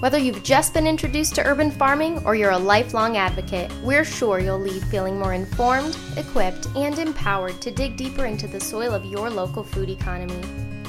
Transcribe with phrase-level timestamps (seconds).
[0.00, 4.38] Whether you've just been introduced to urban farming or you're a lifelong advocate, we're sure
[4.38, 9.06] you'll leave feeling more informed, equipped, and empowered to dig deeper into the soil of
[9.06, 10.38] your local food economy.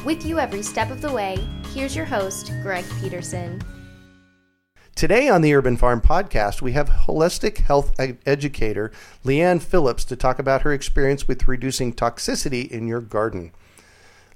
[0.04, 1.38] With you every step of the way,
[1.74, 3.62] here's your host, Greg Peterson.
[4.94, 8.92] Today on the Urban Farm Podcast, we have holistic health ed- educator
[9.24, 13.54] Leanne Phillips to talk about her experience with reducing toxicity in your garden.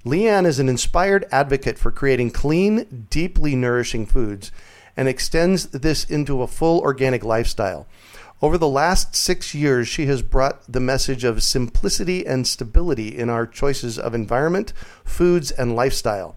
[0.03, 4.51] Leanne is an inspired advocate for creating clean, deeply nourishing foods
[4.97, 7.87] and extends this into a full organic lifestyle.
[8.41, 13.29] Over the last six years, she has brought the message of simplicity and stability in
[13.29, 14.73] our choices of environment,
[15.05, 16.35] foods, and lifestyle.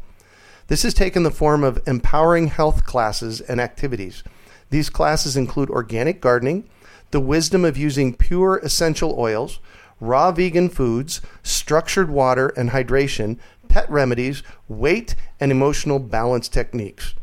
[0.66, 4.22] This has taken the form of empowering health classes and activities.
[4.68, 6.68] These classes include organic gardening,
[7.10, 9.60] the wisdom of using pure essential oils,
[10.00, 13.38] raw vegan foods, structured water and hydration,
[13.68, 17.14] pet remedies, weight, and emotional balance techniques.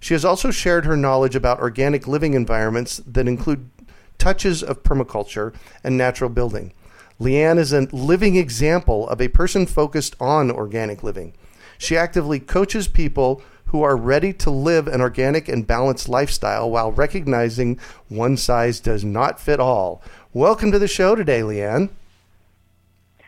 [0.00, 3.70] She has also shared her knowledge about organic living environments that include
[4.18, 6.72] touches of permaculture and natural building.
[7.20, 11.32] Leanne is a living example of a person focused on organic living.
[11.78, 16.92] She actively coaches people who are ready to live an organic and balanced lifestyle while
[16.92, 17.78] recognizing
[18.08, 20.02] one size does not fit all.
[20.34, 21.90] Welcome to the show today, Leanne.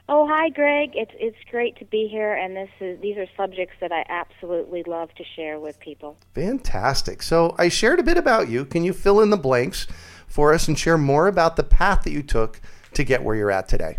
[0.08, 0.90] Oh, hi, Greg.
[0.94, 4.82] It's it's great to be here, and this is these are subjects that I absolutely
[4.82, 6.16] love to share with people.
[6.34, 7.22] Fantastic.
[7.22, 8.64] So I shared a bit about you.
[8.64, 9.86] Can you fill in the blanks
[10.26, 12.60] for us and share more about the path that you took
[12.94, 13.98] to get where you're at today?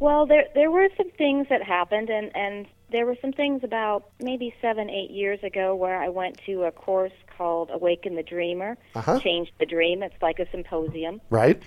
[0.00, 4.10] Well, there there were some things that happened, and and there were some things about
[4.20, 8.76] maybe seven, eight years ago where I went to a course called Awaken the Dreamer,
[8.94, 9.20] Uh-huh.
[9.20, 10.02] Change the Dream.
[10.02, 11.20] It's like a symposium.
[11.30, 11.62] Right?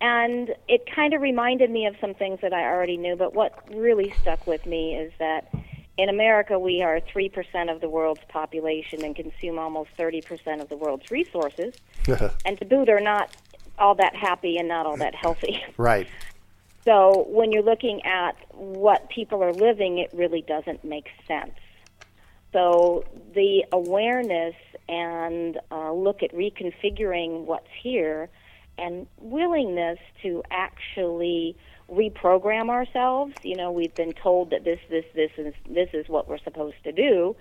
[0.00, 3.52] And it kind of reminded me of some things that I already knew, but what
[3.72, 5.52] really stuck with me is that
[5.98, 10.76] in America we are 3% of the world's population and consume almost 30% of the
[10.76, 11.74] world's resources.
[12.46, 13.30] and to boot, are not
[13.78, 15.62] all that happy and not all that healthy.
[15.76, 16.08] right.
[16.84, 21.54] So when you're looking at what people are living, it really doesn't make sense.
[22.52, 23.04] So
[23.34, 24.54] the awareness
[24.88, 28.28] and uh, look at reconfiguring what's here
[28.78, 31.56] and willingness to actually
[31.90, 33.34] reprogram ourselves.
[33.42, 36.82] You know, we've been told that this, this, this is this is what we're supposed
[36.84, 37.36] to do,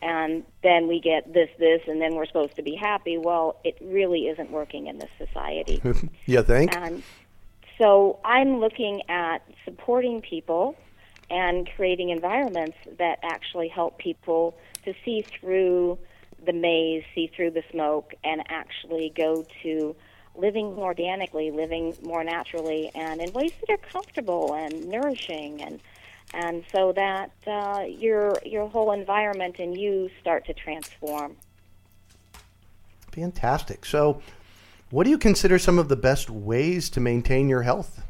[0.00, 3.18] and then we get this, this, and then we're supposed to be happy.
[3.18, 5.80] Well, it really isn't working in this society.
[6.26, 6.74] you think?
[6.76, 7.02] And
[7.78, 10.76] so I'm looking at supporting people
[11.30, 15.98] and creating environments that actually help people to see through
[16.44, 19.96] the maze, see through the smoke, and actually go to
[20.36, 25.80] living more organically, living more naturally, and in ways that are comfortable and nourishing, and
[26.34, 31.36] and so that uh, your your whole environment and you start to transform.
[33.12, 33.86] Fantastic.
[33.86, 34.20] So,
[34.96, 38.02] what do you consider some of the best ways to maintain your health?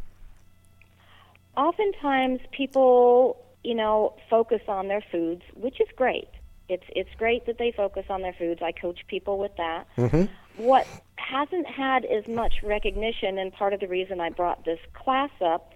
[1.56, 6.28] oftentimes people, you know, focus on their foods, which is great.
[6.68, 8.62] It's it's great that they focus on their foods.
[8.62, 9.88] I coach people with that.
[9.96, 10.26] Mm-hmm.
[10.62, 10.86] What
[11.16, 15.72] hasn't had as much recognition, and part of the reason I brought this class up,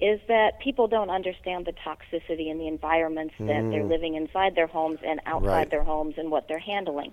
[0.00, 3.88] is that people don't understand the toxicity in the environments that they're mm.
[3.88, 5.70] living inside their homes and outside Right.
[5.70, 7.12] their homes and what they're handling.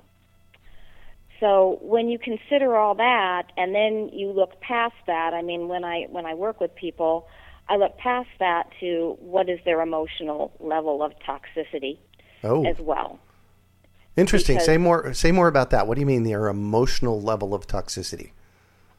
[1.39, 5.83] So when you consider all that, and then you look past that, I mean, when
[5.83, 7.27] I when I work with people,
[7.67, 11.97] I look past that to what is their emotional level of toxicity
[12.43, 13.19] Oh, as well.
[14.15, 14.55] interesting.
[14.55, 15.13] because- Say more.
[15.13, 15.87] Say more about that.
[15.87, 18.31] What do you mean their emotional level of toxicity?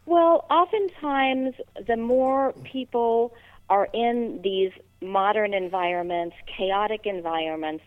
[0.05, 1.55] Well, oftentimes,
[1.87, 3.35] the more people
[3.69, 7.83] are in these modern environments, chaotic environments,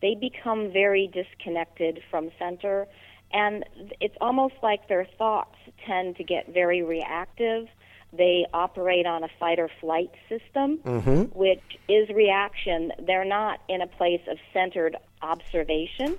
[0.00, 2.86] they become very disconnected from center.
[3.34, 3.64] And
[4.00, 7.66] it's almost like their thoughts tend to get very reactive.
[8.12, 11.22] They operate on a fight or flight system, mm-hmm.
[11.36, 12.92] which is reaction.
[13.04, 16.16] They're not in a place of centered observation.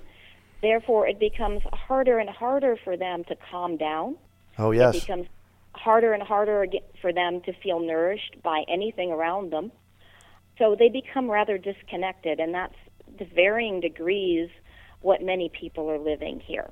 [0.60, 4.16] Therefore, it becomes harder and harder for them to calm down
[4.58, 4.94] Oh yes.
[4.94, 5.26] it becomes
[5.72, 6.66] harder and harder
[7.00, 9.72] for them to feel nourished by anything around them.
[10.58, 12.74] So they become rather disconnected, and that's
[13.18, 14.48] to varying degrees
[15.02, 16.70] what many people are living here.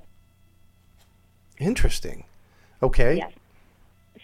[1.58, 2.24] Interesting.
[2.82, 3.16] Okay.
[3.16, 3.32] Yes.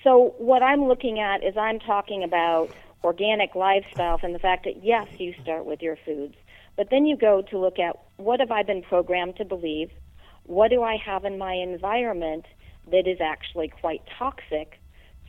[0.03, 2.71] So what I'm looking at is I'm talking about
[3.05, 6.35] organic lifestyles and the fact that yes, you start with your foods,
[6.77, 9.91] but then you go to look at what have I been programmed to believe?
[10.45, 12.47] What do I have in my environment
[12.91, 14.79] that is actually quite toxic?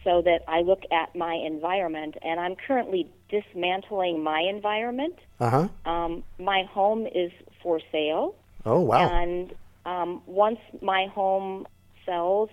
[0.03, 5.13] So that I look at my environment, and I'm currently dismantling my environment.
[5.39, 5.91] Uh huh.
[5.91, 7.31] Um, my home is
[7.61, 8.33] for sale.
[8.65, 9.07] Oh wow.
[9.07, 9.53] And
[9.85, 11.67] um, once my home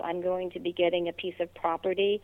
[0.03, 2.23] I'm going to be getting a piece of property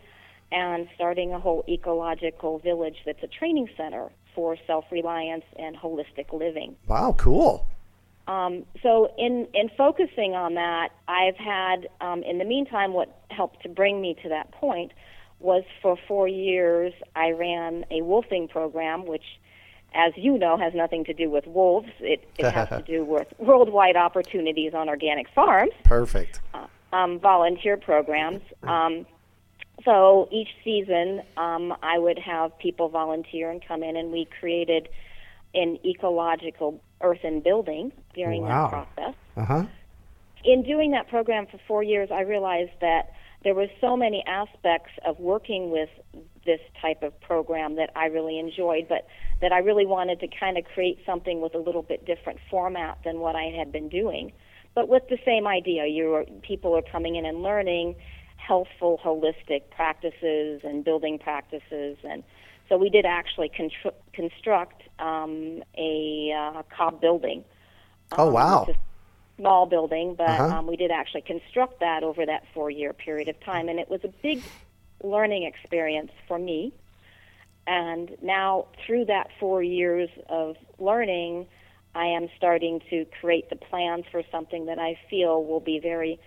[0.52, 6.32] and starting a whole ecological village that's a training center for self reliance and holistic
[6.32, 6.76] living.
[6.86, 7.14] wow.
[7.18, 7.66] Cool.
[8.26, 13.62] Um, so, in, in focusing on that, I've had, um, in the meantime, what helped
[13.64, 14.92] to bring me to that point
[15.40, 19.24] was for four years, I ran a woofing program, which,
[19.94, 21.90] as you know, has nothing to do with wolves.
[22.00, 26.40] It, it has to do with worldwide opportunities on organic farms, Perfect.
[26.94, 28.42] Um, volunteer programs.
[28.62, 29.06] Um,
[29.84, 34.88] so each season, um, I would have people volunteer and come in, and we created
[35.54, 38.70] an ecological earthen building during Wow.
[38.70, 39.14] that process.
[39.36, 39.64] Uh huh.
[40.44, 43.12] In doing that program for four years, I realized that
[43.42, 45.90] there were so many aspects of working with
[46.46, 49.06] this type of program that I really enjoyed, but
[49.40, 52.98] that I really wanted to kind of create something with a little bit different format
[53.04, 54.32] than what I had been doing,
[54.74, 55.86] but with the same idea.
[55.86, 57.96] You are, people are coming in and learning
[58.36, 62.22] healthful, holistic practices and building practices, and
[62.68, 67.44] so we did actually contr- construct um, a uh, cob building.
[68.16, 68.66] Oh Um, wow.
[69.38, 70.58] small building, but Uh-huh.
[70.58, 73.88] um, we did actually construct that over that four year period of time, and it
[73.90, 74.44] was a big
[75.02, 76.72] learning experience for me.
[77.66, 81.46] And now, through that four years of learning,
[81.94, 86.18] I am starting to create the plans for something that I feel will be very,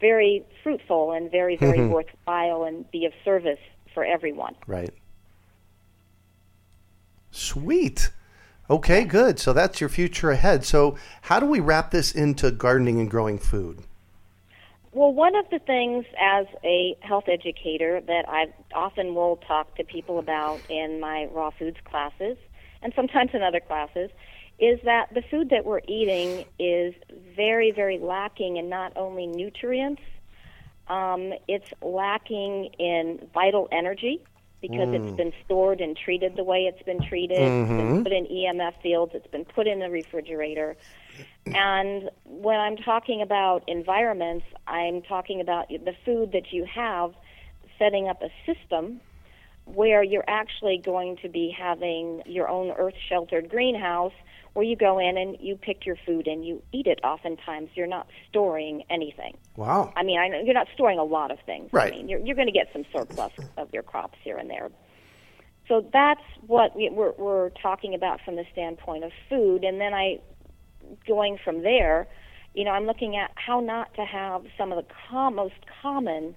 [0.00, 1.90] very fruitful and very, very mm-hmm.
[1.90, 3.58] worthwhile and be of service
[3.92, 4.54] for everyone.
[4.66, 4.92] Right.
[7.30, 8.10] Sweet.
[8.68, 9.38] Okay, good.
[9.38, 10.64] So that's your future ahead.
[10.64, 13.82] So, how do we wrap this into gardening and growing food?
[14.92, 19.84] Well, one of the things as a health educator that I often will talk to
[19.84, 22.36] people about in my raw foods classes
[22.82, 24.10] and sometimes in other classes
[24.60, 26.94] is that the food that we're eating is
[27.34, 30.02] very, very lacking in not only nutrients,
[30.88, 34.22] um, it's lacking in vital energy
[34.60, 37.38] because it's been stored and treated the way it's been treated.
[37.40, 40.76] It's been put in EMF fields, it's been put in the refrigerator.
[41.46, 47.14] And when I'm talking about environments, I'm talking about the food that you have
[47.78, 49.00] setting up a system
[49.64, 54.12] where you're actually going to be having your own earth sheltered greenhouse
[54.54, 57.86] where you go in and you pick your food and you eat it oftentimes you're
[57.86, 59.92] not storing anything Wow.
[59.96, 61.92] i mean I know you're not storing a lot of things Right.
[61.92, 64.70] i mean you're, you're going to get some surplus of your crops here and there
[65.68, 69.94] so that's what we, we're, we're talking about from the standpoint of food and then
[69.94, 70.18] i
[71.06, 72.08] going from there
[72.54, 76.34] you know i'm looking at how not to have some of the com- most common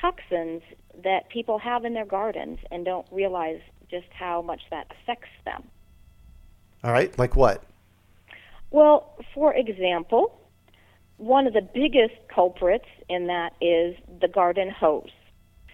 [0.00, 0.62] toxins
[1.02, 5.64] that people have in their gardens and don't realize just how much that affects them.
[6.84, 7.16] All right.
[7.18, 7.62] Like what?
[8.70, 10.38] Well, for example,
[11.16, 15.10] one of the biggest culprits in that is the garden hose.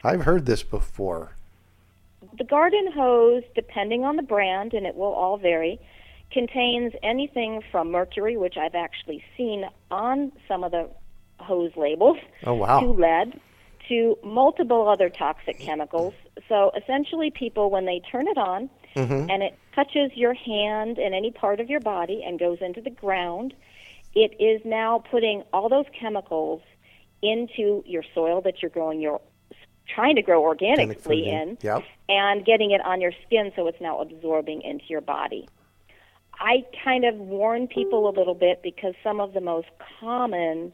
[0.02, 1.32] I've heard this before.
[2.38, 5.78] The garden hose, depending on the brand, and it will all vary,
[6.32, 10.88] contains anything from mercury, which I've actually seen on some of the
[11.38, 12.80] hose labels, Oh, wow.
[12.80, 13.38] to lead,
[13.88, 16.14] to multiple other toxic chemicals.
[16.48, 21.30] So essentially, people, when they turn it on and it touches your hand and any
[21.30, 23.54] part of your body and goes into the ground,
[24.14, 26.62] it is now putting all those chemicals
[27.22, 29.20] into your soil that you're growing your
[29.94, 31.50] trying to grow Organic organically in.
[31.50, 31.84] in Yep.
[32.08, 35.48] and getting it on your skin so it's now absorbing into your body.
[36.38, 39.68] I kind of warn people a little bit because some of the most
[40.00, 40.72] common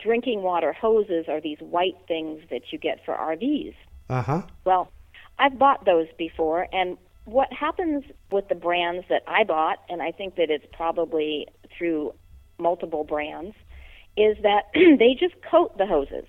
[0.00, 3.74] drinking water hoses are these white things that you get for RVs.
[4.08, 4.42] Uh huh.
[4.64, 4.90] Well,
[5.38, 10.12] I've bought those before, and what happens with the brands that I bought, and I
[10.12, 12.14] think that it's probably through
[12.58, 13.54] multiple brands,
[14.16, 16.24] is that they just coat the hoses.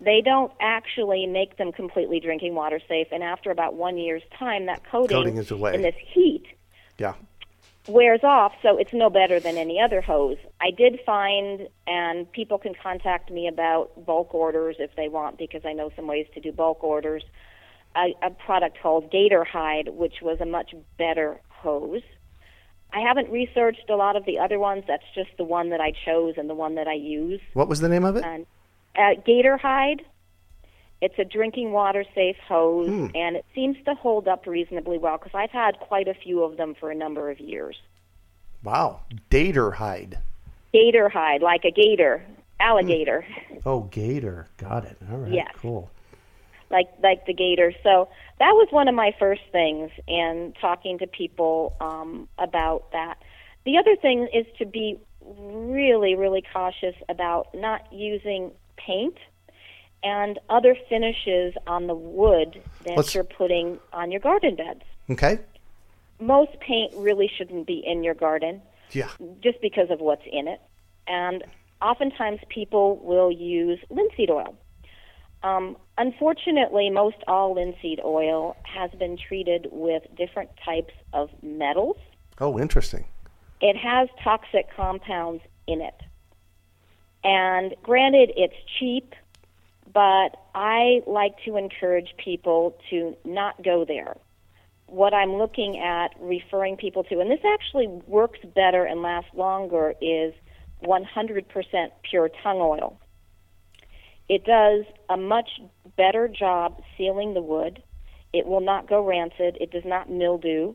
[0.00, 4.66] They don't actually make them completely drinking water safe, and after about one year's time,
[4.66, 5.74] that coating, Coating is away.
[5.74, 6.44] in this heat
[6.98, 7.14] Yeah.
[7.86, 10.38] wears off, so it's no better than any other hose.
[10.60, 15.62] I did find, and people can contact me about bulk orders if they want, because
[15.66, 17.22] I know some ways to do bulk orders.
[17.96, 22.02] A, a product called Gator Hide, which was a much better hose.
[22.92, 24.84] I haven't researched a lot of the other ones.
[24.86, 27.40] That's just the one that I chose and the one that I use.
[27.54, 28.24] What was the name of it?
[28.24, 28.46] And
[28.96, 30.02] uh, Gator Hide.
[31.02, 33.06] It's a drinking water safe hose, Hmm.
[33.14, 36.56] and it seems to hold up reasonably well because I've had quite a few of
[36.56, 37.76] them for a number of years.
[38.64, 39.00] Wow.
[39.30, 40.18] Dater hide.
[40.72, 42.24] Gator hide, like a gator,
[42.60, 43.26] alligator,
[43.66, 44.46] Oh, gator.
[44.56, 44.96] Got it.
[45.10, 45.32] All right.
[45.32, 45.50] Yes.
[45.56, 45.90] Cool.
[46.70, 47.72] Like like the gator.
[47.82, 48.08] So
[48.38, 53.18] that was one of my first things in talking to people um, about that.
[53.64, 59.16] The other thing is to be really, really cautious about not using paint
[60.02, 64.82] and other finishes on the wood that Let's- you're putting on your garden beds.
[65.10, 65.38] Okay.
[66.20, 68.62] Most paint really shouldn't be in your garden.
[68.92, 69.10] Yeah.
[69.42, 70.60] just because of what's in it.
[71.08, 71.42] And
[71.82, 74.54] oftentimes people will use linseed oil.
[75.42, 81.96] Um, unfortunately, most all linseed oil has been treated with different types of metals.
[82.40, 83.06] Oh, interesting.
[83.60, 85.94] It has toxic compounds in it.
[87.24, 89.14] And granted, it's cheap,
[89.92, 94.16] but I like to encourage people to not go there.
[94.86, 99.94] What I'm looking at referring people to, and this actually works better and lasts longer,
[100.00, 100.32] is
[100.84, 103.00] 100% pure tung oil.
[104.28, 105.48] It does a much
[105.96, 107.82] better job sealing the wood.
[108.32, 109.56] It will not go rancid.
[109.60, 110.74] It does not mildew.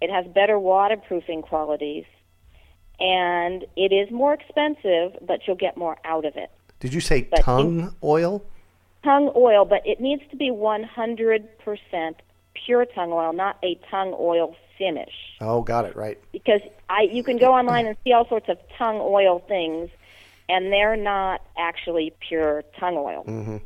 [0.00, 2.04] It has better waterproofing qualities.
[2.98, 6.50] And it is more expensive, but you'll get more out of it.
[6.80, 8.44] Did you say But tung oil?
[9.02, 12.14] Tung oil, but it needs to be 100%
[12.54, 15.12] pure tung oil, not a tung oil finish.
[15.40, 15.96] Oh, got it.
[15.96, 16.18] Right.
[16.32, 19.90] Because I, you can go online and see all sorts of tung oil things,
[20.50, 23.24] and they're not actually pure tung oil.
[23.26, 23.58] Mm-hmm.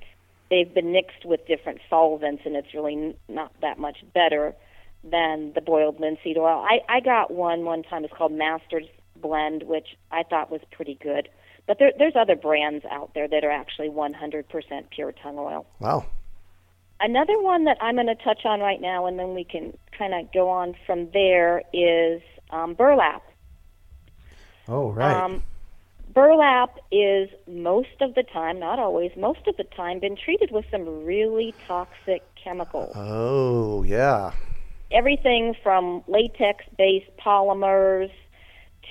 [0.50, 4.54] They've been mixed with different solvents, and it's really not that much better
[5.02, 6.64] than the boiled linseed oil.
[6.68, 8.04] I, I got one one time.
[8.04, 8.86] It's called Master's
[9.16, 11.28] Blend, which I thought was pretty good.
[11.66, 14.44] But there, there's other brands out there that are actually 100%
[14.90, 15.66] pure tung oil.
[15.80, 16.04] Wow.
[17.00, 20.12] Another one that I'm going to touch on right now, and then we can kind
[20.14, 23.22] of go on from there, is um, burlap.
[24.68, 25.16] Oh, right.
[25.16, 25.42] Um,
[26.14, 30.64] burlap is most of the time, not always, most of the time, been treated with
[30.70, 32.92] some really toxic chemicals.
[32.94, 34.32] oh, yeah.
[34.90, 38.10] Everything from latex-based polymers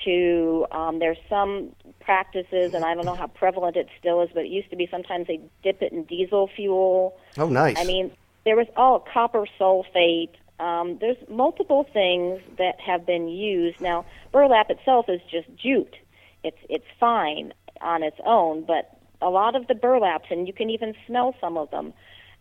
[0.03, 4.43] to um, there's some practices, and I don't know how prevalent it still is, but
[4.43, 7.17] it used to be sometimes they dip it in diesel fuel.
[7.37, 7.77] Oh, nice.
[7.77, 8.11] I mean,
[8.43, 10.31] there was all copper sulfate.
[10.59, 13.79] Um, there's multiple things that have been used.
[13.79, 15.95] Now, burlap itself is just jute.
[16.43, 20.69] It's it's fine on its own, but a lot of the burlaps, and you can
[20.69, 21.93] even smell some of them.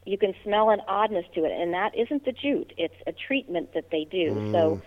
[0.04, 2.72] You can smell an oddness to it, and that isn't the jute.
[2.76, 4.50] It's a treatment that they do.
[4.50, 4.82] so,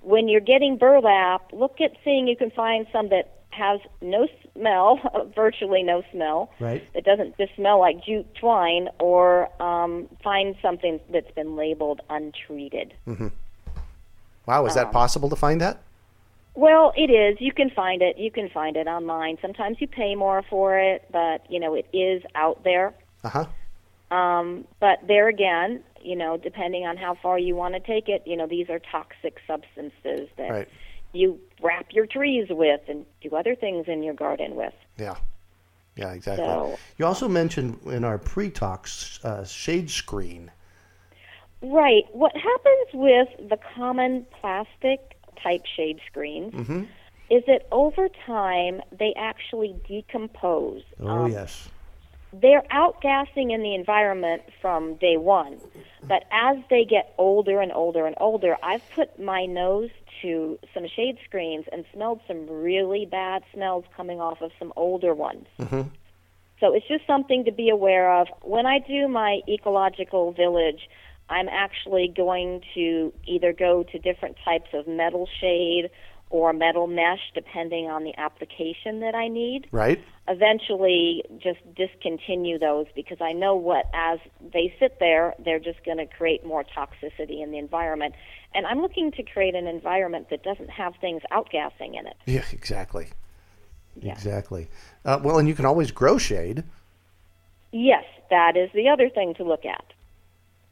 [0.00, 4.98] when you're getting burlap, look at seeing you can find some that has no smell,
[5.34, 6.82] virtually no smell right.
[6.94, 12.94] that doesn't just smell like jute twine, or um, find something that's been labeled untreated.
[13.06, 13.28] Mm-hmm.
[14.46, 14.66] Wow.
[14.66, 15.78] Is that um, possible to find that?
[16.54, 17.40] Well, it is.
[17.40, 18.16] You can find it.
[18.16, 19.38] You can find it online.
[19.42, 22.94] Sometimes you pay more for it, but you know it is out there.
[23.24, 24.16] Uh huh.
[24.16, 28.22] Um, but there again, you know, depending on how far you want to take it,
[28.26, 30.68] you know, these are toxic substances that Right.
[31.12, 34.74] you wrap your trees with and do other things in your garden with.
[34.98, 35.16] Yeah.
[35.96, 36.44] Yeah, exactly.
[36.44, 40.50] So- You also mentioned in our pre-talks uh, shade screen.
[41.62, 42.04] Right.
[42.12, 45.13] What happens with the common plastic
[45.44, 46.88] type shade screens Mhm.
[47.30, 50.82] is that over time they actually decompose.
[51.00, 51.68] Oh, Um, yes.
[52.32, 55.60] They're outgassing in the environment from day one,
[56.08, 59.90] but as they get older and older and older, I've put my nose
[60.22, 65.14] to some shade screens and smelled some really bad smells coming off of some older
[65.14, 65.46] ones.
[65.60, 65.90] Mhm.
[66.58, 68.28] So it's just something to be aware of.
[68.42, 70.88] When I do my ecological village,
[71.28, 75.90] I'm actually going to either go to different types of metal shade
[76.30, 79.68] or metal mesh, depending on the application that I need.
[79.70, 80.02] Right.
[80.26, 84.18] Eventually, just discontinue those because I know what, as
[84.52, 88.14] they sit there, they're just going to create more toxicity in the environment.
[88.52, 92.16] And I'm looking to create an environment that doesn't have things outgassing in it.
[92.26, 93.08] Yeah, exactly.
[94.00, 94.12] Yeah.
[94.12, 94.68] Exactly.
[95.04, 96.64] Uh, well, and you can always grow shade.
[97.70, 99.84] Yes, that is the other thing to look at.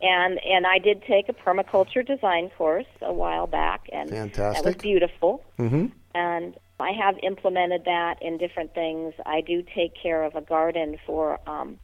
[0.03, 4.33] And and I did take a permaculture design course a while back, and that was
[4.33, 4.83] Fantastic.
[4.83, 5.45] beautiful.
[5.59, 5.87] Mm-hmm.
[6.15, 9.15] And I have implemented that in different things.
[9.25, 11.79] I do take care of a garden for um,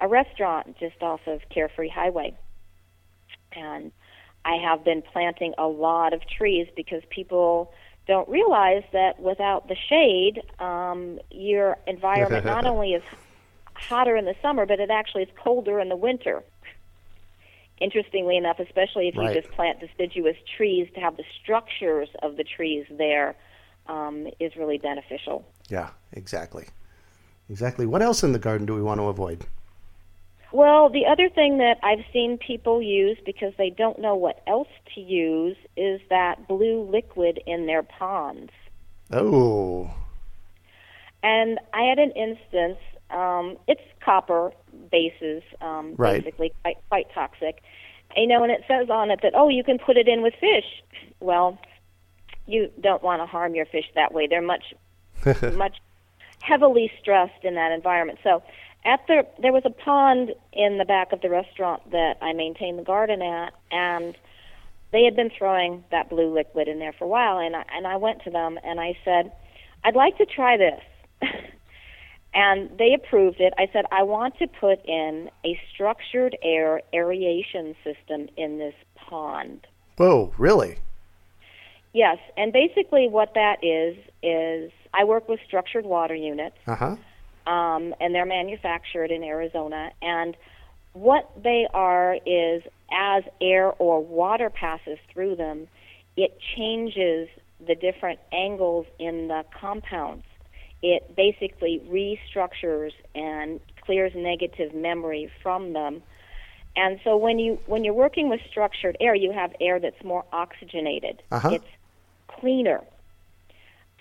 [0.00, 2.36] a restaurant just off of Carefree Highway,
[3.50, 3.90] and
[4.44, 7.72] I have been planting a lot of trees because people
[8.06, 13.02] don't realize that without the shade, um, your environment not only is
[13.74, 16.42] hotter in the summer, but it actually is colder in the winter.
[17.82, 19.42] Interestingly enough, especially if you Right.
[19.42, 23.34] just plant deciduous trees, to have the structures of the trees there
[23.88, 25.44] um, is really beneficial.
[25.68, 26.66] Yeah, exactly.
[27.50, 27.84] Exactly.
[27.84, 29.46] What else in the garden do we want to avoid?
[30.52, 34.68] Well, the other thing that I've seen people use because they don't know what else
[34.94, 38.52] to use is that blue liquid in their ponds.
[39.10, 39.90] Oh,
[41.22, 42.78] And I had an instance.
[43.10, 44.52] Um, it's copper
[44.92, 46.22] bases, um, Right.
[46.22, 47.62] basically quite quite toxic.
[48.16, 50.34] You know, and it says on it that oh, you can put it in with
[50.34, 50.82] fish.
[51.18, 51.58] Well,
[52.46, 54.26] you don't want to harm your fish that way.
[54.28, 54.74] They're much
[55.54, 55.78] much
[56.40, 58.18] heavily stressed in that environment.
[58.22, 58.42] So,
[58.84, 62.78] at the there was a pond in the back of the restaurant that I maintained
[62.78, 64.16] the garden at, and
[64.92, 67.38] they had been throwing that blue liquid in there for a while.
[67.38, 69.32] And I, and I went to them and I said,
[69.84, 70.80] I'd like to try this.
[72.34, 73.52] and they approved it.
[73.58, 79.66] I said, I want to put in a structured air aeration system in this pond.
[79.96, 80.78] whoa, really?
[81.94, 86.96] Yes, and basically what that is is I work with structured water units, Uh huh.
[87.52, 89.90] um, and they're manufactured in Arizona.
[90.00, 90.34] And
[90.94, 95.68] what they are is as air or water passes through them,
[96.16, 97.28] it changes
[97.66, 100.24] the different angles in the compounds.
[100.82, 106.02] It basically restructures and clears negative memory from them.
[106.74, 110.24] And so when you when you're working with structured air, you have air that's more
[110.32, 111.22] oxygenated.
[111.30, 111.50] Uh-huh.
[111.52, 111.66] It's
[112.28, 112.82] cleaner.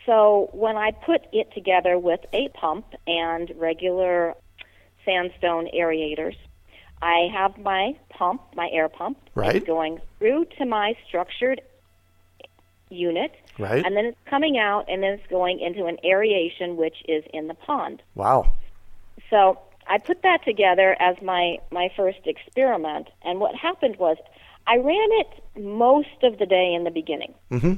[0.05, 4.35] So when I put it together with a pump and regular
[5.05, 6.35] sandstone aerators,
[7.01, 9.65] I have my pump, my air pump, Right.
[9.65, 11.61] Going through to my structured
[12.89, 13.85] unit, Right.
[13.85, 17.47] and then it's coming out, and then it's going into an aeration, which is in
[17.47, 18.01] the pond.
[18.15, 18.53] Wow.
[19.29, 24.17] So I put that together as my my first experiment, and what happened was
[24.67, 27.33] I ran it most of the day in the beginning.
[27.51, 27.73] Mm-hmm.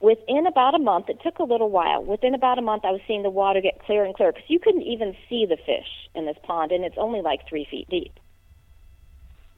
[0.00, 2.04] Within about a month, it took a little while.
[2.04, 4.58] Within about a month, I was seeing the water get clearer and clearer because you
[4.58, 8.12] couldn't even see the fish in this pond, and it's only like three feet deep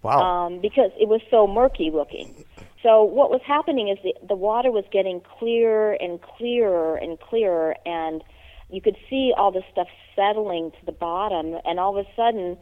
[0.03, 0.21] Wow.
[0.21, 2.45] um, because it was so murky looking.
[2.83, 7.75] So what was happening is the, the water was getting clearer and clearer and clearer,
[7.85, 8.23] and
[8.71, 11.59] you could see all the stuff settling to the bottom.
[11.65, 12.57] And all of a sudden,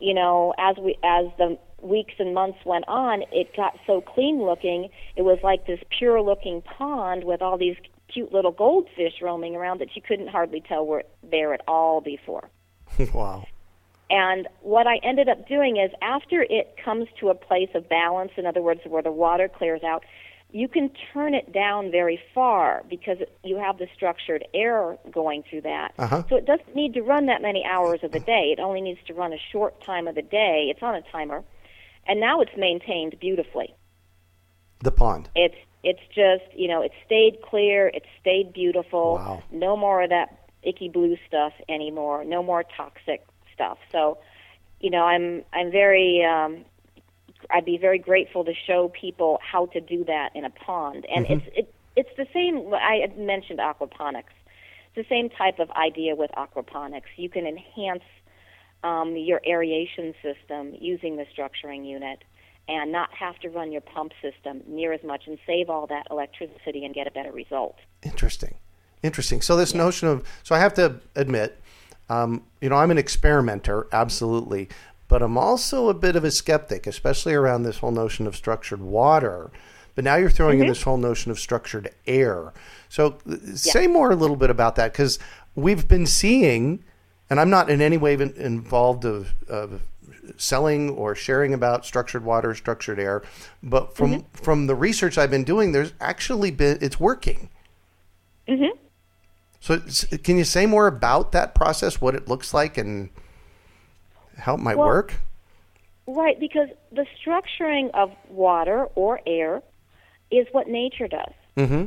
[0.00, 4.42] you know, as we as the weeks and months went on, it got so clean
[4.42, 4.88] looking.
[5.16, 7.76] It was like this pure looking pond with all these
[8.12, 12.50] cute little goldfish roaming around that you couldn't hardly tell were there at all before.
[13.14, 13.46] wow.
[14.12, 18.32] And what I ended up doing is after it comes to a place of balance,
[18.36, 20.04] in other words, where the water clears out,
[20.50, 25.62] you can turn it down very far because you have the structured air going through
[25.62, 25.94] that.
[25.98, 26.24] Uh-huh.
[26.28, 28.54] So it doesn't need to run that many hours of the day.
[28.54, 30.66] It only needs to run a short time of the day.
[30.68, 31.42] It's on a timer.
[32.06, 33.74] And now it's maintained beautifully.
[34.80, 35.30] The pond.
[35.34, 39.14] It's it's just, you know, it stayed clear, it stayed beautiful.
[39.14, 39.42] Wow.
[39.50, 42.24] No more of that icky blue stuff anymore.
[42.24, 43.24] No more toxic
[43.90, 44.18] So,
[44.80, 46.64] you know, I'm I'm very um
[47.50, 51.06] I'd be very grateful to show people how to do that in a pond.
[51.14, 54.34] And it's it it's the same I had mentioned aquaponics.
[54.94, 57.10] It's the same type of idea with aquaponics.
[57.16, 58.04] You can enhance
[58.84, 62.24] um, your aeration system using the structuring unit
[62.68, 66.06] and not have to run your pump system near as much and save all that
[66.10, 67.76] electricity and get a better result.
[68.02, 68.56] Interesting.
[69.02, 69.42] Interesting.
[69.42, 71.60] So this notion of so I have to admit,
[72.08, 74.68] um, you know, I'm an experimenter, absolutely,
[75.08, 78.80] but I'm also a bit of a skeptic, especially around this whole notion of structured
[78.80, 79.50] water.
[79.94, 82.52] But now you're throwing in this whole notion of structured air.
[82.88, 85.18] So uh, say more a little bit about that because
[85.54, 86.82] we've been seeing
[87.28, 89.80] and I'm not in any way involved of, of
[90.36, 93.22] selling or sharing about structured water, structured air,
[93.62, 94.26] but from Mm-hmm.
[94.34, 97.48] from the research I've been doing, there's actually been it's working.
[98.46, 98.68] Mhm.
[99.62, 99.78] So,
[100.24, 103.10] can you say more about that process, what it looks like, and
[104.36, 105.14] how it might Well- work?
[106.08, 109.62] Right, because the structuring of water or air
[110.32, 111.32] is what nature does.
[111.56, 111.84] Mm-hmm.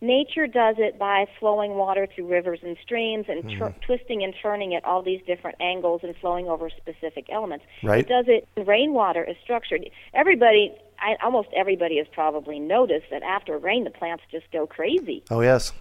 [0.00, 3.78] Nature does it by flowing water through rivers and streams and Mm-hmm.
[3.84, 7.66] twisting and turning at all these different angles and flowing over specific elements.
[7.82, 8.00] Right.
[8.00, 8.48] It does it.
[8.66, 9.88] Rainwater is structured.
[10.14, 15.22] Everybody, I, almost everybody, has probably noticed that after rain, the plants just go crazy.
[15.30, 15.72] Oh yes.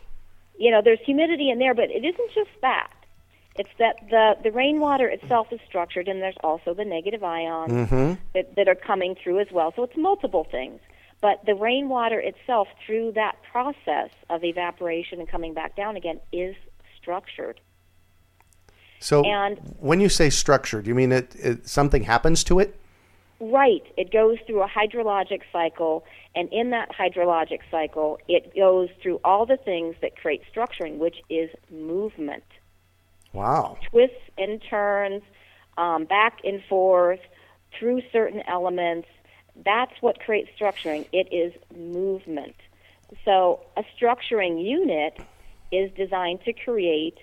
[0.58, 2.92] You know, there's humidity in there, but it isn't just that.
[3.58, 8.14] It's that the the rainwater itself is structured, and there's also the negative ions Mm-hmm.
[8.34, 9.74] that, that are coming through as well.
[9.76, 10.80] So it's multiple things.
[11.22, 16.56] But the rainwater itself, through that process of evaporation and coming back down again, is
[17.02, 17.62] structured.
[19.00, 22.78] So, And- when you say structured, you mean it, it something happens to it?
[23.52, 23.84] Right.
[23.98, 26.04] It goes through a hydrologic cycle,
[26.36, 31.18] and in that hydrologic cycle, it goes through all the things that create structuring, which
[31.30, 32.44] is movement.
[33.34, 33.78] Wow.
[33.90, 35.22] twists and turns,
[35.78, 37.20] um, back and forth
[37.78, 39.10] through certain elements.
[39.66, 41.06] That's what creates structuring.
[41.12, 42.56] It is movement.
[43.26, 45.20] So a structuring unit
[45.72, 47.18] is designed to create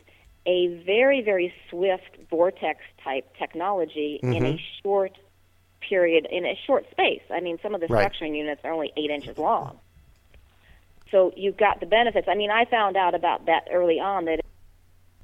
[0.44, 5.16] a very, very swift vortex type technology in a short
[5.88, 7.22] period, in a short space.
[7.30, 8.10] I mean, some of the Right.
[8.10, 9.78] structuring units are only eight inches long.
[11.10, 12.26] So you've got the benefits.
[12.28, 14.46] I mean, I found out about that early on that it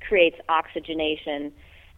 [0.00, 1.52] creates oxygenation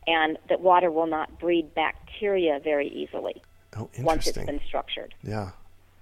[0.07, 3.42] and that water will not breed bacteria very easily
[3.77, 5.14] Oh, once it's been structured.
[5.23, 5.51] Yeah.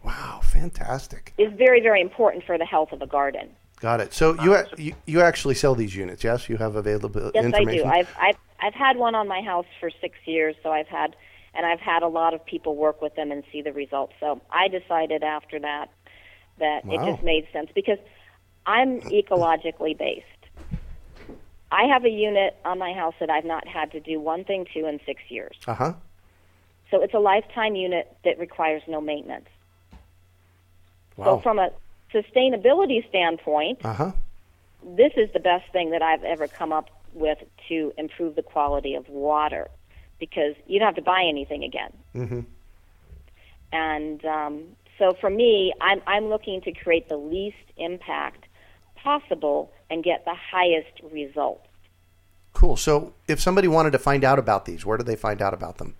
[0.05, 0.41] Wow.
[0.43, 1.33] Fantastic.
[1.39, 3.51] It's very, very important for the health of a garden.
[3.81, 4.13] Got it.
[4.13, 6.25] So you, you you actually sell these units?
[6.25, 7.85] Yes, you have available Yes, I do.
[7.85, 11.15] I've, I've I've had one on my house for six years, so I've had
[11.55, 14.13] and I've had a lot of people work with them and see the results.
[14.21, 15.87] So I decided after that
[16.59, 16.95] that Wow.
[16.95, 17.99] it just made sense because
[18.67, 20.25] I'm ecologically based.
[21.71, 24.67] I have a unit on my house that I've not had to do one thing
[24.75, 25.57] to in six years.
[25.67, 25.93] Uh huh.
[26.91, 29.49] So it's a lifetime unit that requires no maintenance.
[31.17, 31.25] Wow.
[31.37, 31.71] So from a
[32.15, 34.13] sustainability standpoint, Uh huh.
[34.83, 38.95] this is the best thing that I've ever come up with to improve the quality
[38.95, 39.69] of water
[40.19, 41.93] because you don't have to buy anything again.
[42.15, 42.45] Mhm.
[43.73, 44.63] And um,
[44.99, 48.45] so for me, I'm, I'm looking to create the least impact
[48.97, 51.67] possible and get the highest results.
[52.53, 52.77] Cool.
[52.77, 55.79] So if somebody wanted to find out about these, where do they find out about
[55.79, 55.95] them?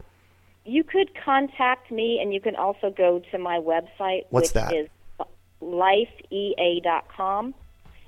[0.65, 4.75] You could contact me, and you can also go to my website, What's which that?
[4.75, 4.89] is
[5.63, 7.55] lifeea.com.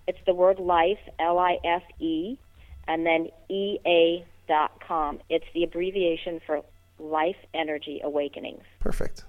[0.07, 2.37] It's the word life, L I F E,
[2.89, 3.29] and then
[4.51, 5.21] EA.com.
[5.29, 6.63] It's the abbreviation for
[6.99, 8.63] Life Energy Awakenings.
[8.79, 9.25] Perfect.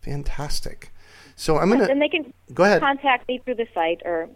[0.00, 0.92] Fantastic.
[1.36, 2.80] So I'm gonna And they can go ahead.
[2.80, 4.28] contact me through the site or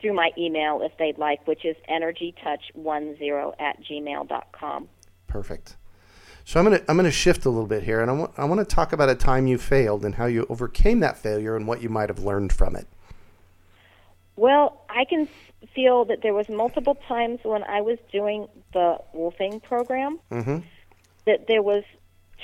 [0.00, 4.88] through my email if they'd like, which is energytouch10 at gmail.com.
[5.26, 5.76] Perfect.
[6.44, 8.58] So I'm gonna I'm gonna shift a little bit here, and I want I want
[8.60, 11.82] to talk about a time you failed and how you overcame that failure and what
[11.82, 12.86] you might have learned from it.
[14.34, 15.28] Well, I can
[15.74, 20.58] feel that there was multiple times when I was doing the woofing program Mm-hmm.
[21.26, 21.84] that there was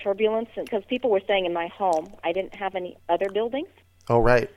[0.02, 2.14] turbulence because people were staying in my home.
[2.22, 3.68] I didn't have any other buildings.
[4.09, 4.48] Oh right.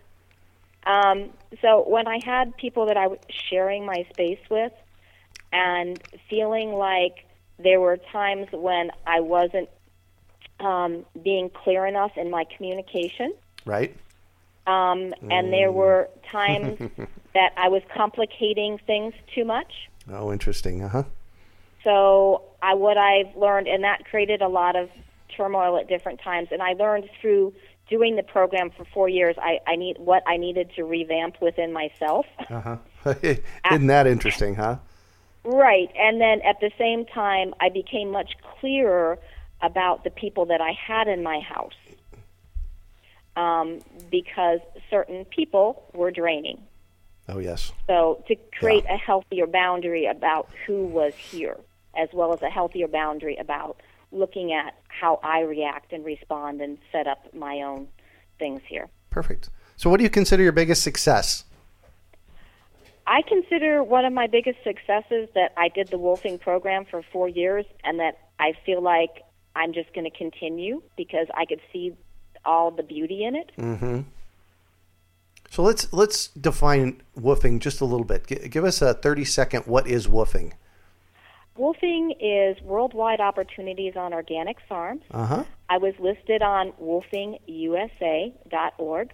[0.85, 1.29] Um,
[1.61, 3.19] so when I had people that I was
[3.49, 4.71] sharing my space with
[5.51, 7.25] and feeling like
[7.59, 9.69] there were times when I wasn't
[10.59, 13.33] um, being clear enough in my communication,
[13.65, 13.95] Right.
[14.71, 16.79] Um, and there were times
[17.33, 19.89] that I was complicating things too much.
[20.11, 20.83] Oh, interesting.
[20.83, 21.03] Uh huh.
[21.83, 24.89] So I what I've learned, and that created a lot of
[25.35, 26.49] turmoil at different times.
[26.51, 27.53] And I learned through
[27.89, 31.73] doing the program for four years, I, I need what I needed to revamp within
[31.73, 32.25] myself.
[32.49, 32.77] Uh huh.
[33.71, 34.77] Isn't that interesting, huh?
[35.43, 39.17] right, and then at the same time, I became much clearer
[39.61, 41.73] about the people that I had in my house,
[43.35, 46.61] um, because certain people were draining.
[47.29, 47.71] Oh yes.
[47.87, 51.57] So to create a healthier boundary about who was here,
[51.95, 53.77] as well as a healthier boundary about
[54.11, 57.87] looking at how I react and respond and set up my own
[58.39, 58.89] things here.
[59.09, 59.49] Perfect.
[59.77, 61.45] So what do you consider your biggest success?
[63.07, 67.27] I consider one of my biggest successes that I did the woofing program for four
[67.27, 69.23] years and that I feel like
[69.55, 71.93] I'm just going to continue because I could see
[72.45, 73.51] all the beauty in it.
[73.57, 74.01] Mm-hmm.
[75.49, 78.27] So let's let's define woofing just a little bit.
[78.27, 79.65] G- give us a thirty second.
[79.65, 80.53] What is woofing?
[81.57, 85.01] Wolfing is worldwide opportunities on organic farms.
[85.11, 85.43] Uh huh.
[85.69, 89.13] I was listed on wolfingusa.org.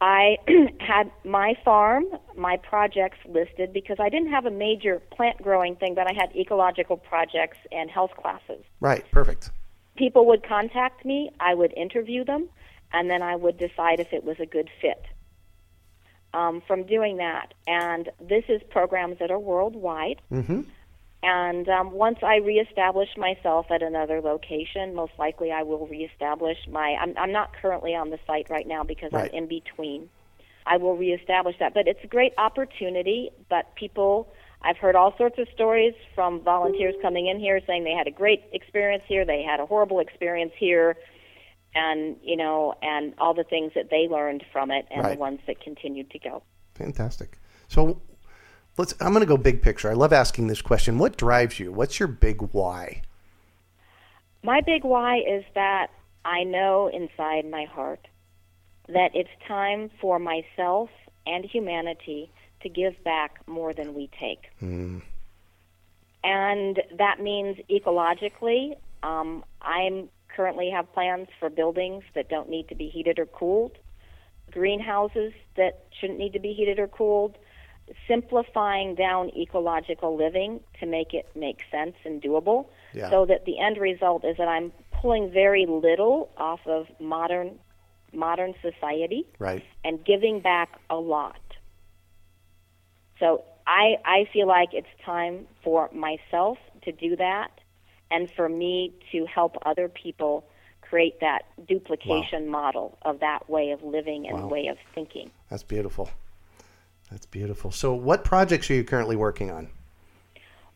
[0.00, 0.36] I
[0.80, 5.94] had my farm, my projects listed because I didn't have a major plant growing thing,
[5.94, 8.64] but I had ecological projects and health classes.
[8.80, 9.04] Right.
[9.12, 9.50] Perfect.
[9.96, 12.48] People would contact me, I would interview them,
[12.92, 15.02] and then I would decide if it was a good fit.
[16.32, 20.20] Um, from doing that, and this is programs that are worldwide.
[20.32, 20.62] Mm-hmm.
[21.22, 26.96] And um, once I reestablish myself at another location, most likely I will reestablish my.
[27.00, 29.30] I'm, I'm not currently on the site right now because Right.
[29.32, 30.10] I'm in between.
[30.66, 31.72] I will reestablish that.
[31.72, 33.30] But it's a great opportunity.
[33.48, 34.28] But people,
[34.64, 38.10] I've heard all sorts of stories from volunteers coming in here saying they had a
[38.10, 40.96] great experience here, they had a horrible experience here,
[41.74, 45.14] and you know, and all the things that they learned from it, and Right.
[45.14, 46.42] the ones that continued to go.
[46.74, 47.38] Fantastic.
[47.68, 48.00] So
[48.78, 48.94] let's.
[49.00, 49.90] I'm going to go big picture.
[49.90, 50.98] I love asking this question.
[50.98, 51.70] What drives you?
[51.70, 53.02] What's your big why?
[54.42, 55.88] My big why is that
[56.24, 58.06] I know inside my heart
[58.88, 60.90] that it's time for myself
[61.26, 62.30] and humanity
[62.64, 64.50] to give back more than we take.
[66.24, 72.74] And that means ecologically, um, I'm currently have plans for buildings that don't need to
[72.74, 73.72] be heated or cooled,
[74.50, 77.36] greenhouses that shouldn't need to be heated or cooled,
[78.08, 83.10] simplifying down ecological living to make it make sense and doable Yeah.
[83.10, 87.58] so that the end result is that I'm pulling very little off of modern
[88.14, 89.64] modern society Right.
[89.84, 91.36] and giving back a lot.
[93.18, 97.50] So I I feel like it's time for myself to do that
[98.10, 100.44] and for me to help other people
[100.82, 104.48] create that duplication model of that way of living and Wow.
[104.48, 105.30] way of thinking.
[105.50, 106.10] That's beautiful.
[107.10, 107.70] That's beautiful.
[107.70, 109.70] So, what projects are you currently working on?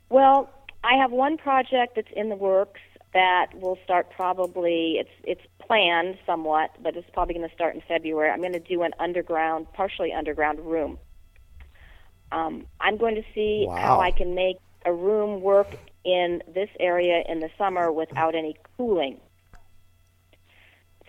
[0.08, 0.50] Well,
[0.82, 2.80] I have one project that's in the works
[3.14, 7.82] that will start probably it's it's planned somewhat, but it's probably going to start in
[7.86, 8.30] February.
[8.30, 10.98] I'm going to do an underground, partially underground room.
[12.30, 15.68] Um, I'm going to see how I can make a room work
[16.04, 19.18] in this area in the summer without any cooling.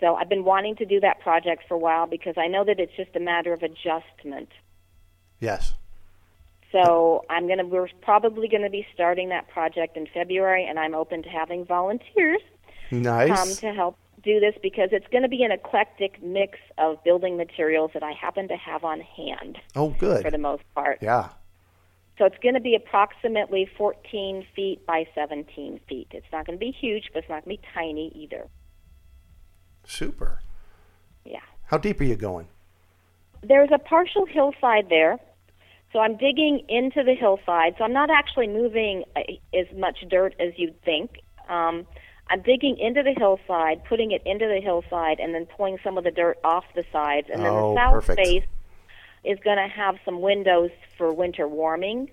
[0.00, 2.80] So I've been wanting to do that project for a while because I know that
[2.80, 4.48] it's just a matter of adjustment.
[5.40, 5.74] Yes.
[6.72, 11.22] So I'm gonna we're probably gonna be starting that project in February, and I'm open
[11.24, 12.40] to having volunteers
[13.34, 17.36] come to help do this because it's going to be an eclectic mix of building
[17.36, 20.22] materials that I happen to have on hand oh, good.
[20.22, 20.98] for the most part.
[21.00, 21.30] Yeah.
[22.18, 26.08] So it's going to be approximately 14 feet by 17 feet.
[26.10, 28.46] It's not going to be huge, but it's not going to be tiny either.
[29.84, 30.40] Super.
[31.24, 31.40] Yeah.
[31.64, 32.48] How deep are you going?
[33.42, 35.18] There's a partial hillside there.
[35.92, 37.74] So I'm digging into the hillside.
[37.78, 39.20] So I'm not actually moving uh,
[39.54, 41.20] as much dirt as you'd think.
[41.48, 41.86] Um,
[42.30, 46.04] I'm digging into the hillside, putting it into the hillside, and then pulling some of
[46.04, 47.26] the dirt off the sides.
[47.30, 48.20] And then Oh, the south perfect.
[48.20, 48.44] face
[49.24, 52.08] is going to have some windows for winter warming.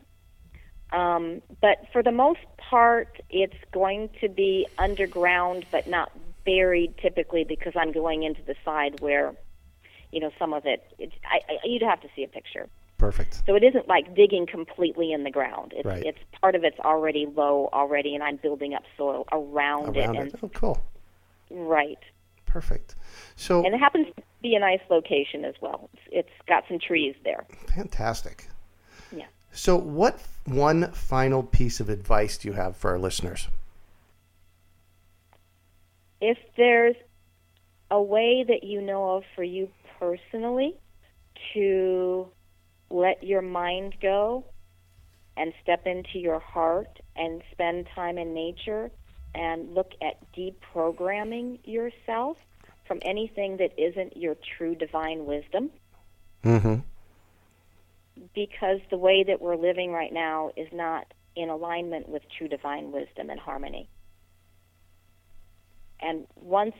[0.91, 6.12] Um, but for the most part, it's going to be underground, but not
[6.45, 9.36] buried typically because I'm going into the side where,
[10.12, 10.84] you know, some of it.
[10.97, 12.67] it I, I, you'd have to see a picture.
[12.98, 13.44] Perfect.
[13.46, 15.74] So it isn't like digging completely in the ground.
[15.76, 16.04] It's, Right.
[16.04, 20.34] it's part of it's already low already, and I'm building up soil around, Around it.
[20.34, 20.40] it.
[20.42, 20.82] Oh, cool.
[21.52, 22.00] Right,
[22.46, 22.96] Perfect.
[23.36, 25.90] So, and it happens to be a nice location as well.
[25.94, 27.46] It's, it's got some trees there.
[27.76, 28.48] fantastic.
[29.16, 29.26] Yeah.
[29.52, 33.48] So, what one final piece of advice do you have for our listeners?
[36.20, 36.96] if there's
[37.92, 40.76] a way that you know of for you personally
[41.54, 42.28] to
[42.89, 44.45] let your mind go
[45.36, 48.89] and step into your heart and spend time in nature
[49.36, 52.38] and look at deprogramming yourself
[52.88, 55.69] from anything that isn't your true divine wisdom
[56.43, 56.76] Mm-hmm.
[58.34, 62.91] because the way that we're living right now is not in alignment with true divine
[62.91, 63.89] wisdom and harmony.
[66.00, 66.76] And once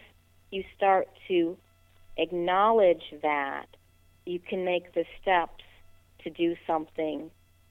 [0.52, 1.58] you start to
[2.18, 3.66] acknowledge that,
[4.26, 5.64] you can make the steps
[6.24, 7.30] to do something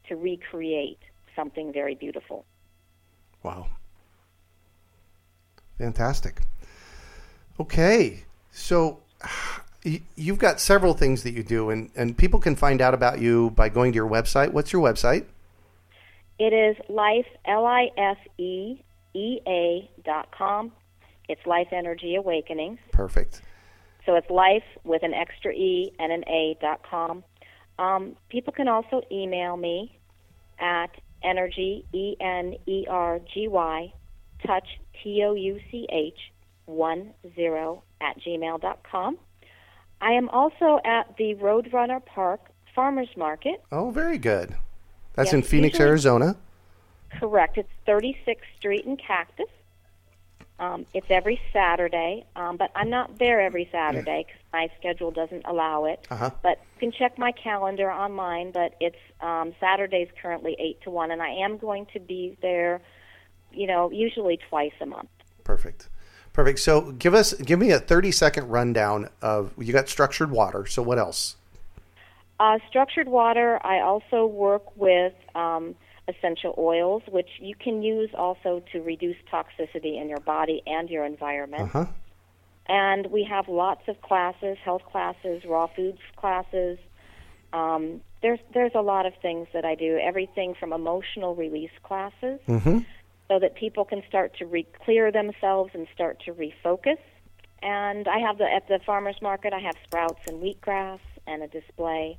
[0.09, 0.99] to recreate
[1.35, 2.45] something very beautiful.
[3.43, 3.67] Wow.
[5.79, 6.41] Fantastic.
[7.61, 8.25] Okay.
[8.51, 9.01] So
[10.17, 13.51] you've got several things that you do, and, and people can find out about you
[13.51, 14.53] by going to your website.
[14.53, 15.27] What's your website?
[16.39, 18.83] It is life, L I F E
[19.15, 20.73] E A dot com.
[21.29, 22.79] It's Life Energy Awakenings.
[22.93, 23.43] Perfect.
[24.05, 27.25] So it's life with an extra E and an A dot com.
[27.79, 29.99] Um, people can also email me
[30.59, 30.91] at
[31.23, 33.93] energy, E N E R G Y,
[34.47, 34.67] touch,
[35.03, 36.19] T O U C H,
[36.67, 39.19] 1 0 at gmail.com.
[40.01, 42.41] I am also at the Roadrunner Park
[42.75, 43.63] Farmers Market.
[43.73, 44.57] Oh, very good.
[45.15, 46.37] That's Yes, in Phoenix, usually- Arizona.
[47.19, 47.57] Correct.
[47.57, 49.47] It's 36th Street in Cactus.
[50.59, 55.45] Um, it's every Saturday, um, but I'm not there every Saturday because my schedule doesn't
[55.45, 56.07] allow it.
[56.11, 56.31] Uh-huh.
[56.43, 58.53] But you can check my calendar online.
[58.53, 62.81] But it's um, Saturdays currently eight to one, and I am going to be there.
[63.53, 65.09] You know, usually twice a month.
[65.45, 65.89] Perfect.
[66.33, 66.59] Perfect.
[66.59, 70.67] So give us give me a 30 second rundown of you got structured water.
[70.67, 71.37] So what else?
[72.39, 73.59] Uh, structured water.
[73.65, 75.75] I also work with um,
[76.09, 81.05] essential oils, which you can use also to reduce toxicity in your body and your
[81.05, 81.63] environment.
[81.75, 81.87] Uh-huh.
[82.69, 86.79] And we have lots of classes, health classes, raw foods classes.
[87.53, 89.99] Um, there's there's a lot of things that I do.
[90.03, 92.85] Everything from emotional release classes, Mhm.
[93.29, 96.99] so that people can start to re- clear themselves and start to refocus.
[97.63, 99.53] And I have the at the farmers market.
[99.53, 102.19] I have sprouts and wheatgrass and a display.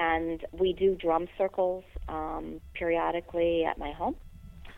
[0.00, 4.16] And we do drum circles um, periodically at my home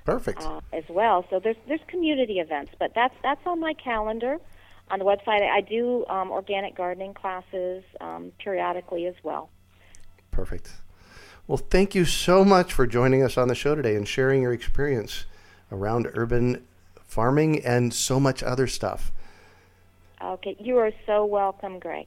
[0.04, 0.42] Perfect.
[0.42, 1.24] uh, as well.
[1.30, 4.38] So there's there's community events, but that's that's on my calendar.
[4.90, 9.48] On the website, I do um, organic gardening classes um, periodically as well.
[10.32, 10.72] Perfect.
[11.46, 14.52] Well, thank you so much for joining us on the show today and sharing your
[14.52, 15.24] experience
[15.70, 16.66] around urban
[17.04, 19.12] farming and so much other stuff.
[20.22, 22.06] Okay, you are so welcome, Greg,